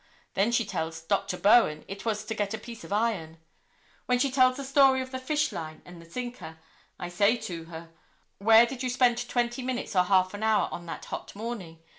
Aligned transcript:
Then 0.33 0.51
she 0.51 0.65
tells 0.65 1.03
Dr. 1.03 1.37
Bowen 1.37 1.85
it 1.87 2.05
was 2.05 2.25
to 2.25 2.33
get 2.33 2.55
a 2.55 2.57
piece 2.57 2.83
of 2.83 2.91
iron; 2.91 3.37
then 4.09 4.17
she 4.17 4.31
tells 4.31 4.57
the 4.57 4.63
story 4.63 4.99
of 4.99 5.11
the 5.11 5.19
fish 5.19 5.51
line 5.51 5.83
and 5.85 6.01
the 6.01 6.09
sinker. 6.09 6.57
I 6.97 7.07
say 7.07 7.37
to 7.37 7.65
her, 7.65 7.91
'Where 8.39 8.65
did 8.65 8.81
you 8.81 8.89
spend 8.89 9.29
twenty 9.29 9.61
minutes 9.61 9.95
or 9.95 10.05
half 10.05 10.33
an 10.33 10.41
hour 10.41 10.69
on 10.71 10.87
that 10.87 11.05
hot 11.05 11.35
morning? 11.35 11.83